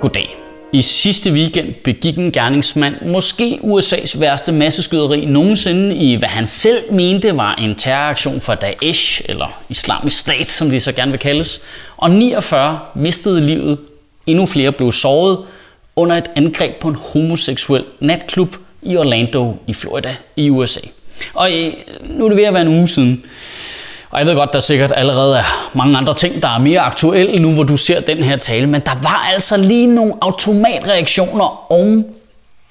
[0.00, 0.36] Goddag.
[0.72, 6.92] I sidste weekend begik en gerningsmand måske USA's værste masseskyderi nogensinde i hvad han selv
[6.92, 11.60] mente var en terroraktion for Daesh, eller Islamisk Stat, som de så gerne vil kaldes.
[11.96, 13.78] Og 49 mistede livet,
[14.26, 15.38] endnu flere blev såret
[15.96, 20.80] under et angreb på en homoseksuel natklub i Orlando i Florida i USA.
[21.34, 21.72] Og øh,
[22.04, 23.24] nu er det ved at være en uge siden.
[24.10, 27.38] Og jeg ved godt, der sikkert allerede er mange andre ting, der er mere aktuelle
[27.38, 32.06] nu, hvor du ser den her tale, men der var altså lige nogle automatreaktioner oven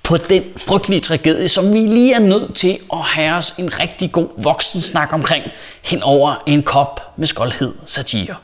[0.04, 4.12] på den frygtelige tragedie, som vi lige er nødt til at have os en rigtig
[4.12, 5.44] god voksensnak omkring
[5.84, 8.36] hen over en kop med skoldhed satire.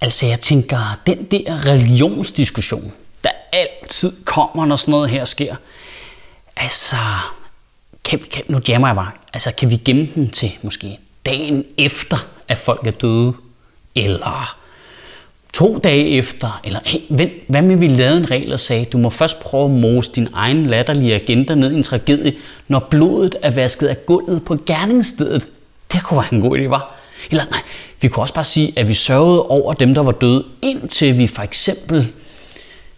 [0.00, 2.92] Altså jeg tænker, den der religionsdiskussion,
[3.24, 5.56] der altid kommer, når sådan noget her sker,
[6.56, 6.96] altså
[8.10, 12.16] kan, kan, nu jammer jeg bare, altså kan vi gemme den til måske dagen efter,
[12.48, 13.32] at folk er døde,
[13.94, 14.56] eller
[15.52, 18.98] to dage efter, eller hey, vent, hvad med vi lavede en regel og sagde, du
[18.98, 22.34] må først prøve at mose din egen latterlige agenda ned i en tragedie,
[22.68, 25.48] når blodet er vasket af gulvet på gerningsstedet.
[25.92, 26.96] Det kunne være en god idé, var.
[27.30, 27.60] Eller nej,
[28.00, 31.26] vi kunne også bare sige, at vi sørgede over dem, der var døde, indtil vi
[31.26, 32.12] for eksempel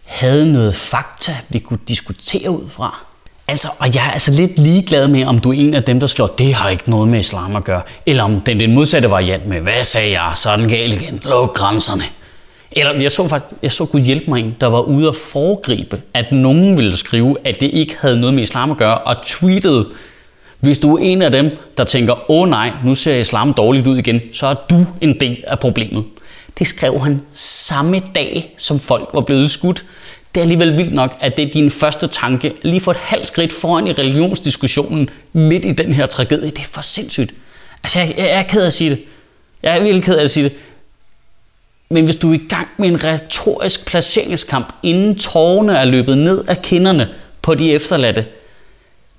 [0.03, 3.12] havde noget fakta, vi kunne diskutere ud fra.
[3.47, 6.07] Altså, og jeg er altså lidt ligeglad med, om du er en af dem, der
[6.07, 7.81] skriver, det har ikke noget med islam at gøre.
[8.05, 11.21] Eller om den, den modsatte variant med, hvad sagde jeg, så er den gal igen,
[11.23, 12.03] luk grænserne.
[12.71, 16.01] Eller jeg så faktisk, jeg så kunne hjælpe mig en, der var ude at foregribe,
[16.13, 19.87] at nogen ville skrive, at det ikke havde noget med islam at gøre, og tweetede,
[20.59, 23.97] hvis du er en af dem, der tænker, åh nej, nu ser islam dårligt ud
[23.97, 26.05] igen, så er du en del af problemet.
[26.59, 29.85] Det skrev han samme dag, som folk var blevet skudt.
[30.35, 33.27] Det er alligevel vildt nok, at det er din første tanke, lige for et halvt
[33.27, 36.49] skridt foran i religionsdiskussionen, midt i den her tragedie.
[36.49, 37.33] Det er for sindssygt.
[37.83, 39.03] Altså, jeg, jeg er ked af at sige det.
[39.63, 40.53] Jeg er virkelig ked af at sige det.
[41.89, 46.43] Men hvis du er i gang med en retorisk placeringskamp, inden tårerne er løbet ned
[46.47, 47.09] af kinderne
[47.41, 48.25] på de efterladte,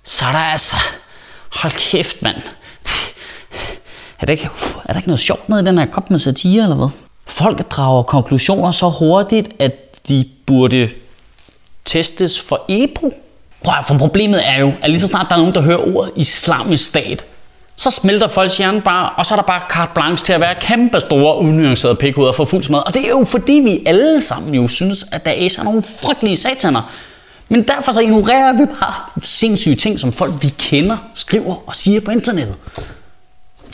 [0.05, 0.77] så er der altså...
[1.55, 2.37] Hold kæft, mand.
[4.21, 4.49] Er der, ikke,
[4.85, 6.89] er der ikke noget sjovt med i den her kop med satire, eller hvad?
[7.27, 10.91] Folk drager konklusioner så hurtigt, at de burde
[11.85, 13.15] testes for EPO.
[13.65, 16.13] Prøv, for problemet er jo, at lige så snart der er nogen, der hører ordet
[16.17, 17.25] islamisk stat,
[17.77, 20.55] så smelter folks hjerne bare, og så er der bare carte blanche til at være
[20.61, 22.87] kæmpe store, unuancerede pikhoveder for fuld smad.
[22.87, 26.37] Og det er jo fordi, vi alle sammen jo synes, at der er nogle frygtelige
[26.37, 26.93] sataner.
[27.49, 32.01] Men derfor så ignorerer vi bare sindssyge ting, som folk vi kender, skriver og siger
[32.01, 32.55] på internettet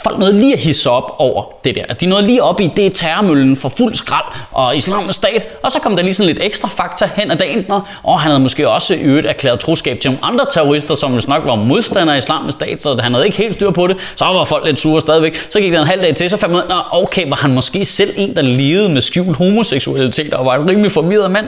[0.05, 1.95] folk nåede lige at hisse op over det der.
[1.95, 5.79] De nåede lige op i det terrormøllen for fuld skrald og islamisk stat, og så
[5.81, 7.67] kom der lige sådan lidt ekstra fakta hen ad dagen,
[8.03, 11.21] og han havde måske også i øvrigt erklæret troskab til nogle andre terrorister, som jo
[11.29, 13.97] nok var modstandere af islamisk stat, så han havde ikke helt styr på det.
[14.17, 15.47] Så var folk lidt sure stadigvæk.
[15.51, 17.85] Så gik der en halv dag til, så fandt man ud okay, var han måske
[17.85, 21.47] selv en, der levede med skjult homoseksualitet og var en rimelig forvirret mand.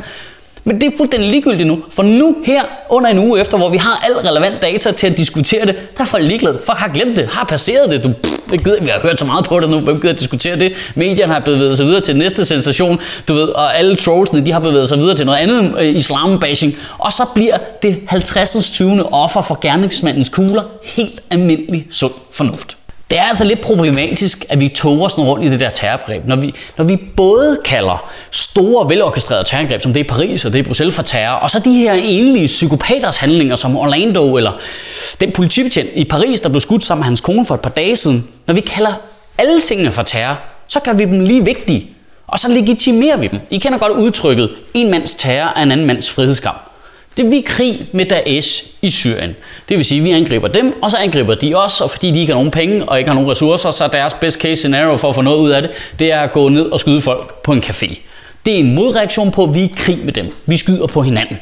[0.65, 3.77] Men det er fuldstændig ligegyldigt nu, for nu her, under en uge efter, hvor vi
[3.77, 6.59] har al relevant data til at diskutere det, der er folk ligeglade.
[6.65, 8.05] Folk har glemt det, har passeret det.
[8.05, 10.21] Du, pff, det gider, vi har hørt så meget på det nu, hvem gider at
[10.21, 10.73] diskutere det?
[10.95, 14.61] Medierne har bevæget sig videre til næste sensation, du ved, og alle trollsene, de har
[14.61, 16.77] bevæget sig videre til noget andet øh, islambashing.
[16.99, 18.71] Og så bliver det 50.
[18.73, 19.13] 20.
[19.13, 22.77] offer for gerningsmandens kugler helt almindelig sund fornuft.
[23.13, 26.27] Det er altså lidt problematisk, at vi tog os rundt i det der terrorangreb.
[26.27, 30.53] Når vi, når vi både kalder store, velorkestrerede terrorangreb, som det er i Paris og
[30.53, 34.37] det er i Bruxelles for terror, og så de her enlige psykopaters handlinger, som Orlando
[34.37, 34.53] eller
[35.21, 37.97] den politibetjent i Paris, der blev skudt sammen med hans kone for et par dage
[37.97, 38.29] siden.
[38.47, 38.93] Når vi kalder
[39.39, 40.37] alle tingene for terror,
[40.69, 41.87] så gør vi dem lige vigtige.
[42.27, 43.41] Og så legitimerer vi dem.
[43.51, 46.72] I kender godt udtrykket, en mands terror er en anden mands frihedskamp.
[47.17, 49.37] Det vi krig med Daesh i Syrien.
[49.69, 52.21] Det vil sige, at vi angriber dem, og så angriber de os, og fordi de
[52.21, 54.97] ikke har nogen penge og ikke har nogen ressourcer, så er deres best case scenario
[54.97, 57.43] for at få noget ud af det, det er at gå ned og skyde folk
[57.43, 58.01] på en café.
[58.47, 60.29] Det er en modreaktion på, at vi er i krig med dem.
[60.47, 61.39] Vi skyder på hinanden.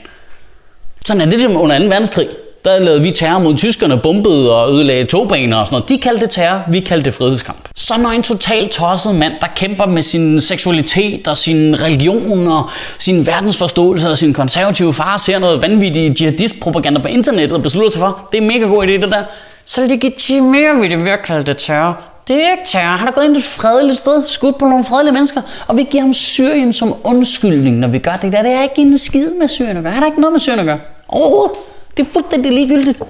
[1.07, 1.85] Sådan er det ligesom under 2.
[1.85, 2.29] verdenskrig
[2.65, 5.89] der lavede vi terror mod tyskerne, bombede og ødelagde togbaner og sådan noget.
[5.89, 7.69] De kaldte det terror, vi kaldte det frihedskamp.
[7.77, 12.71] Så når en totalt tosset mand, der kæmper med sin seksualitet og sin religion og
[12.99, 18.01] sin verdensforståelse og sin konservative far, ser noget vanvittigt jihadistpropaganda på internettet og beslutter sig
[18.01, 19.23] for, det er en mega god idé det der,
[19.65, 22.03] så legitimerer vi det ved at kalde det terror.
[22.29, 22.97] Det er ikke terror.
[22.97, 26.03] Han er gået ind et fredeligt sted, skudt på nogle fredelige mennesker, og vi giver
[26.03, 28.43] ham Syrien som undskyldning, når vi gør det der.
[28.43, 29.93] Det er ikke en skid med Syrien at gøre.
[29.93, 30.79] Han har ikke noget med Syrien at gøre.
[31.09, 31.53] Overhovedet.
[31.97, 33.03] Det er fuldstændig ligegyldigt.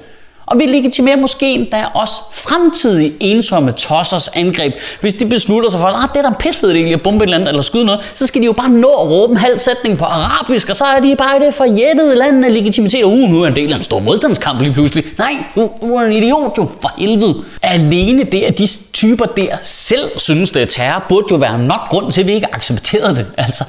[0.51, 4.75] Og vi legitimerer måske endda også fremtidige ensomme tossers angreb.
[5.01, 7.31] Hvis de beslutter sig for, at ah, det er da en pissfed at bombe et
[7.31, 9.99] land eller skyde noget, så skal de jo bare nå at råbe en halv sætning
[9.99, 13.05] på arabisk, og så er de bare i det forjættede land af legitimitet.
[13.05, 15.05] Uh, nu er en del af en stor modstandskamp lige pludselig.
[15.19, 17.35] Nej, du, du er en idiot jo, for helvede.
[17.63, 21.89] Alene det, at de typer der selv synes, det er terror, burde jo være nok
[21.89, 23.27] grund til, at vi ikke accepterede det.
[23.37, 23.65] Altså,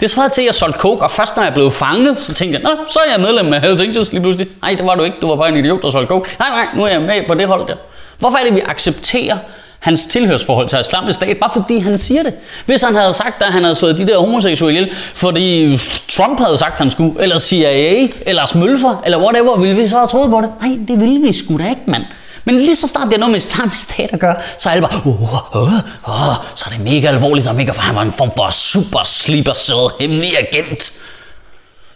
[0.00, 2.60] det svarede til, at jeg solgte coke, og først når jeg blev fanget, så tænkte
[2.60, 4.48] jeg, Nå, så er jeg medlem af Hells Angels lige pludselig.
[4.62, 5.16] Nej, det var du ikke.
[5.20, 6.36] Du var bare en idiot, der solgte coke.
[6.38, 7.74] Nej, nej, nu er jeg med på det hold der.
[8.18, 9.36] Hvorfor er det, vi accepterer
[9.78, 12.34] hans tilhørsforhold til islamisk stat, bare fordi han siger det.
[12.66, 15.76] Hvis han havde sagt, at han havde slået de der homoseksuelle ihjel, fordi
[16.08, 19.96] Trump havde sagt, at han skulle, eller CIA, eller Smølfer, eller whatever, ville vi så
[19.96, 20.50] have troet på det?
[20.60, 22.04] Nej, det ville vi sgu da ikke, mand.
[22.48, 24.88] Men lige så snart det er noget med islamisk stat at gøre, så er alle
[24.88, 28.12] bare, uh, uh, uh, så er det mega alvorligt og mega for han var en
[28.12, 30.92] form for super sleeper slipper hemmelig agent.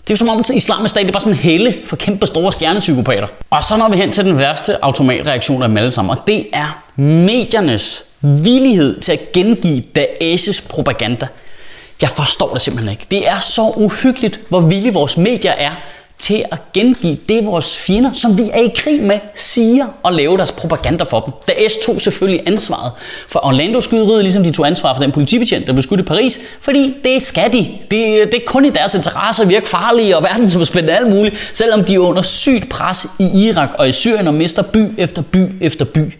[0.08, 2.26] Det er som om, at islamisk stat det er bare sådan en helle for kæmpe
[2.26, 3.26] store stjernepsykopater.
[3.50, 6.46] Og så når vi hen til den værste automatreaktion af dem alle sammen, og det
[6.52, 11.26] er mediernes villighed til at gengive Daesh's propaganda.
[12.02, 13.06] Jeg forstår det simpelthen ikke.
[13.10, 15.72] Det er så uhyggeligt, hvor villige vores medier er
[16.23, 20.37] til at gengive det, vores fjender, som vi er i krig med, siger og lave
[20.37, 21.33] deres propaganda for dem.
[21.49, 22.93] Da S tog selvfølgelig ansvaret
[23.29, 26.95] for Orlando-skyderiet, ligesom de tog ansvar for den politibetjent, der blev skudt i Paris, fordi
[27.05, 27.59] det skal de.
[27.59, 31.11] Det, det er kun i deres interesse at virke farlige og verden som spændende alt
[31.11, 34.85] muligt, selvom de er under sygt pres i Irak og i Syrien og mister by
[34.99, 36.13] efter by efter by.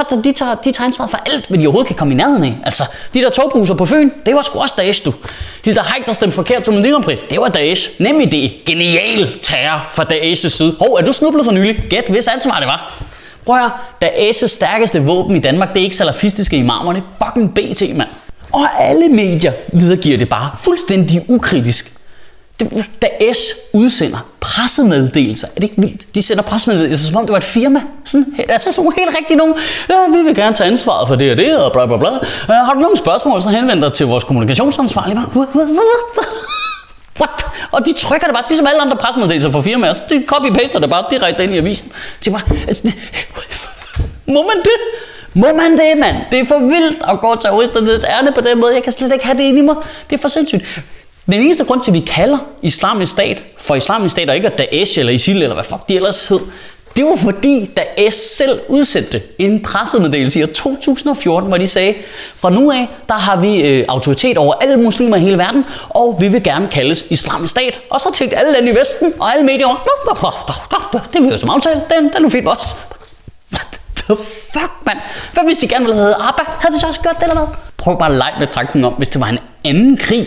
[0.00, 2.44] Derfor de tager, de tager ansvar for alt, hvad de overhovedet kan komme i nærheden
[2.44, 2.58] af.
[2.64, 5.14] Altså, de der togbruser på Fyn, det var sgu også Daesh, du.
[5.64, 7.90] De der hike, der stemte forkert til Melodi det var Daesh.
[7.98, 8.64] Nem idé.
[8.66, 10.76] Genial terror fra Daesh's side.
[10.78, 11.84] Hov, er du snublet for nylig?
[11.90, 13.02] Gæt, hvis ansvar det var.
[13.46, 13.70] Prøv at høre,
[14.04, 18.08] Daesh's stærkeste våben i Danmark, det er ikke salafistiske imamer, det er fucking BT, mand.
[18.52, 21.89] Og alle medier videregiver det bare fuldstændig ukritisk
[23.02, 23.38] da S
[23.72, 26.14] udsender pressemeddelelser, er det ikke vildt?
[26.14, 27.82] De sender pressemeddelelser, som om det var et firma.
[28.04, 29.54] Sådan, altså sådan helt rigtigt nogen,
[29.88, 32.08] ja, vi vil gerne tage ansvaret for det og det, og bla bla bla.
[32.08, 32.18] Uh,
[32.48, 35.20] har du nogle spørgsmål, så henvend dig til vores kommunikationsansvarlige.
[37.20, 37.44] What?
[37.72, 40.90] Og de trykker det bare, ligesom alle andre pressemeddelelser for firmaer, så de copy-paster det
[40.90, 41.92] bare direkte ind i avisen.
[42.20, 42.94] Til bare, altså, det,
[44.26, 44.78] må man det?
[45.34, 46.16] Må man det, mand?
[46.30, 48.74] Det er for vildt at gå terroristernes ærne på den måde.
[48.74, 49.76] Jeg kan slet ikke have det inde i mig.
[50.10, 50.82] Det er for sindssygt.
[51.32, 54.58] Den eneste grund til, at vi kalder islamisk stat for islamisk stat, og ikke at
[54.58, 56.38] Daesh eller ISIL eller hvad fuck de ellers hed,
[56.96, 61.94] det var fordi Daesh selv udsendte en pressemeddelelse i 2014, hvor de sagde,
[62.34, 66.16] fra nu af, der har vi øh, autoritet over alle muslimer i hele verden, og
[66.20, 67.80] vi vil gerne kaldes islamisk stat.
[67.90, 69.86] Og så tænkte alle lande i Vesten og alle medier,
[71.12, 72.74] det vil jo som aftale, den, den er fint også.
[73.52, 74.16] What the
[74.52, 74.98] fuck, mand?
[75.32, 76.42] Hvad hvis de gerne ville have Abba?
[76.46, 77.56] Havde de så også gjort det eller hvad?
[77.76, 80.26] Prøv bare at lege med tanken om, hvis det var en anden krig,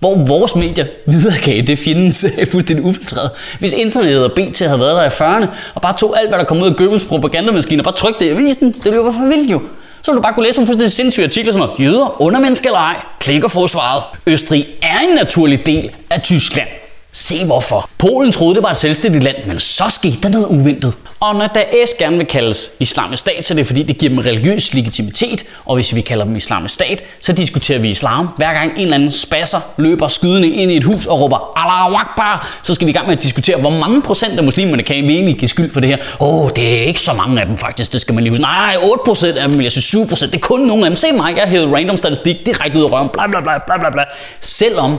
[0.00, 3.30] hvor vores medier videregav det fjendens fuldstændig ufiltreret.
[3.58, 6.44] Hvis internettet og BT havde været der i 40'erne, og bare tog alt, hvad der
[6.44, 9.26] kom ud af Goebbels propagandamaskine, og bare trykte det i avisen, det ville jo for
[9.28, 9.62] vildt jo.
[10.02, 12.96] Så ville du bare kunne læse om fuldstændig sindssyge artikler som Jøder, undermennesker eller ej,
[13.20, 14.02] klik og få svaret.
[14.26, 16.68] Østrig er en naturlig del af Tyskland.
[17.12, 17.90] Se hvorfor.
[17.98, 20.92] Polen troede, det var et selvstændigt land, men så skete der noget uventet.
[21.20, 24.18] Og når Daesh gerne vil kaldes islamisk stat, så er det fordi, det giver dem
[24.18, 25.44] religiøs legitimitet.
[25.64, 28.28] Og hvis vi kalder dem islamisk stat, så diskuterer vi islam.
[28.36, 31.94] Hver gang en eller anden spasser løber skydende ind i et hus og råber Allahu
[31.94, 34.96] Akbar, så skal vi i gang med at diskutere, hvor mange procent af muslimerne kan
[34.96, 35.96] vi egentlig give skyld for det her.
[36.20, 38.42] Åh, oh, det er ikke så mange af dem faktisk, det skal man lige huske.
[38.42, 40.96] Nej, 8 procent af dem, jeg synes 7 procent, det er kun nogle af dem.
[40.96, 44.02] Se mig, jeg hedder random statistik direkte ud af røven, bla bla bla bla bla.
[44.40, 44.98] Selvom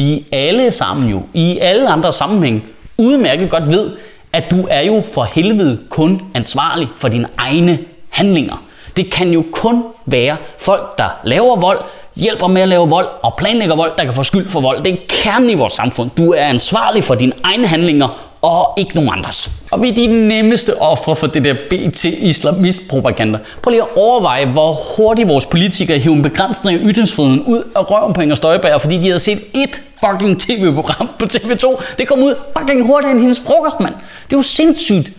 [0.00, 2.68] vi alle sammen jo i alle andre sammenhæng
[2.98, 3.90] udmærket godt ved,
[4.32, 7.78] at du er jo for helvede kun ansvarlig for dine egne
[8.10, 8.62] handlinger.
[8.96, 11.78] Det kan jo kun være folk, der laver vold,
[12.16, 14.82] hjælper med at lave vold og planlægger vold, der kan få skyld for vold.
[14.82, 16.10] Det er kernen i vores samfund.
[16.16, 19.50] Du er ansvarlig for dine egne handlinger og ikke nogen andres.
[19.70, 23.38] Og vi er de nemmeste ofre for det der BT-islamist-propaganda.
[23.62, 28.12] Prøv lige at overveje, hvor hurtigt vores politikere hiver begrænsninger af ytringsfriheden ud af røven
[28.12, 31.82] på Inger Støjberg, fordi de havde set et fucking tv-program på TV2.
[31.98, 33.94] Det kom ud fucking hurtigere end hendes frokost, mand.
[34.24, 35.10] Det er jo sindssygt.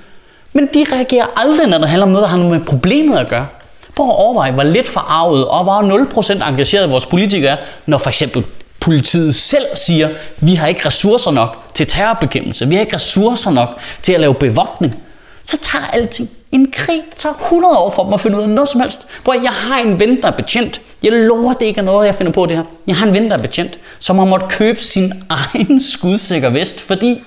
[0.53, 3.29] Men de reagerer aldrig, når det handler om noget, der har noget med problemet at
[3.29, 3.47] gøre.
[3.95, 8.09] Prøv at overveje, hvor lidt forarvet og hvor 0% engageret vores politikere er, når for
[8.09, 8.43] eksempel
[8.79, 10.09] politiet selv siger,
[10.39, 14.33] vi har ikke ressourcer nok til terrorbekæmpelse, vi har ikke ressourcer nok til at lave
[14.33, 15.03] bevogtning,
[15.43, 17.01] så tager alting en krig.
[17.09, 19.07] Det tager 100 år for dem at finde ud af noget som helst.
[19.23, 20.81] Hvor jeg har en ven, der er betjent.
[21.03, 22.63] Jeg lover, det ikke er noget, jeg finder på det her.
[22.87, 26.81] Jeg har en ven, der er betjent, som har måttet købe sin egen skudsikker vest,
[26.81, 27.21] fordi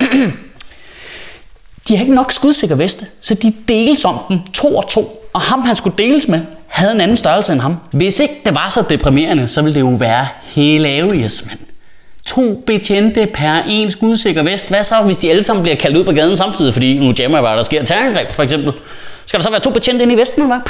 [1.88, 5.30] de har ikke nok skudsikker veste, så de deles om den to og to.
[5.32, 7.76] Og ham, han skulle deles med, havde en anden størrelse end ham.
[7.90, 11.58] Hvis ikke det var så deprimerende, så ville det jo være hele hilarious, mand.
[12.26, 14.68] To betjente per en skudsikker vest.
[14.68, 17.38] Hvad så, hvis de alle sammen bliver kaldt ud på gaden samtidig, fordi nu jammer
[17.38, 18.72] jeg bare, der sker terrorangreb, for eksempel.
[19.26, 20.60] Skal der så være to betjente inde i vesten, eller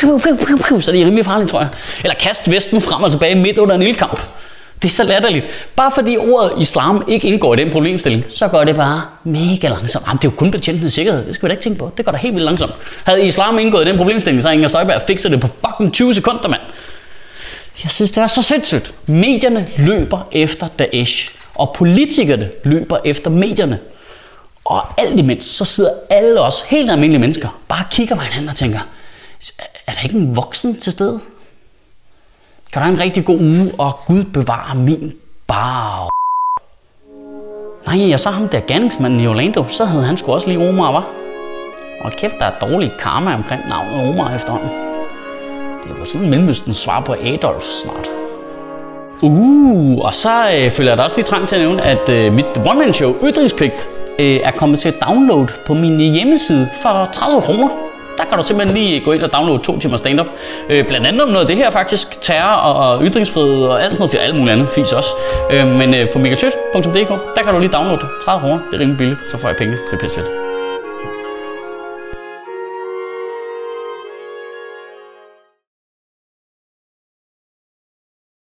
[0.70, 0.80] hvad?
[0.80, 1.68] Så det er rimelig farligt, tror jeg.
[2.04, 4.20] Eller kast vesten frem og tilbage midt under en ildkamp.
[4.82, 5.46] Det er så latterligt.
[5.76, 10.06] Bare fordi ordet islam ikke indgår i den problemstilling, så går det bare mega langsomt.
[10.06, 11.26] Jamen, det er jo kun betjentenes sikkerhed.
[11.26, 11.92] Det skal vi da ikke tænke på.
[11.96, 12.72] Det går da helt vildt langsomt.
[13.04, 16.48] Havde islam indgået i den problemstilling, så Inger Støjberg fikset det på fucking 20 sekunder,
[16.48, 16.60] mand.
[17.84, 18.94] Jeg synes, det er så sindssygt.
[19.06, 23.78] Medierne løber efter Daesh, og politikerne løber efter medierne.
[24.64, 28.56] Og alt imens, så sidder alle os helt almindelige mennesker bare kigger på hinanden og
[28.56, 28.78] tænker,
[29.86, 31.20] er der ikke en voksen til stede?
[32.72, 35.12] Kan du have en rigtig god uge, og Gud bevare min
[35.46, 36.08] bar.
[37.86, 40.92] Nej, jeg så ham der gerningsmanden i Orlando, så havde han sgu også lige Omar,
[40.92, 41.06] var.
[42.00, 44.70] Og kæft, der er dårlig karma omkring navnet Omar efterhånden.
[45.84, 48.08] Det var sådan Mellemøstens svar på Adolf snart.
[49.22, 52.32] Uh, og så øh, føler jeg da også lige trang til at nævne, at øh,
[52.32, 57.68] mit one-man-show, Ytringspligt, øh, er kommet til at downloade på min hjemmeside for 30 kroner.
[58.18, 60.26] Der kan du simpelthen lige gå ind og downloade to timer stand-up.
[60.68, 62.20] Øh, blandt andet om noget af det her faktisk.
[62.20, 64.10] Terror og, og ytringsfrihed og alt sådan noget.
[64.10, 65.10] For alt muligt andet fis også.
[65.50, 68.58] Øh, men øh, på megatøt.dk, der kan du lige downloade 30 kroner.
[68.70, 69.72] Det er rimelig billigt, så får jeg penge.
[69.72, 70.43] Det er pisse fedt.